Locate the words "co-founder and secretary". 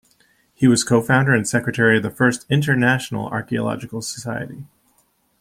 0.83-1.97